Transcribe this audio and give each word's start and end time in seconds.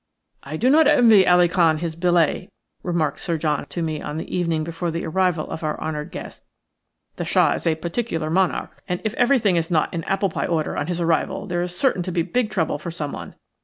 "I 0.41 0.57
do 0.57 0.67
not 0.71 0.87
envy 0.87 1.27
Ali 1.27 1.47
Khan 1.47 1.77
his 1.77 1.95
billet," 1.95 2.49
remarked 2.81 3.19
Sir 3.19 3.37
John 3.37 3.67
to 3.67 3.83
me 3.83 4.01
on 4.01 4.17
the 4.17 4.35
evening 4.35 4.63
before 4.63 4.89
the 4.89 5.05
arrival 5.05 5.47
of 5.51 5.63
our 5.63 5.79
honoured 5.79 6.09
guest. 6.09 6.43
"The 7.17 7.23
Shah 7.25 7.53
is 7.53 7.67
a 7.67 7.75
particular 7.75 8.31
monarch, 8.31 8.81
and 8.89 8.99
if 9.03 9.13
everything 9.13 9.57
is 9.57 9.69
not 9.69 9.93
in 9.93 10.03
apple 10.05 10.29
pie 10.29 10.47
order 10.47 10.75
on 10.75 10.87
his 10.87 10.99
arrival 10.99 11.45
there 11.45 11.61
is 11.61 11.77
certain 11.77 12.01
to 12.01 12.11
be 12.11 12.23
big 12.23 12.49
trouble 12.49 12.79
for 12.79 12.89
someone. 12.89 13.35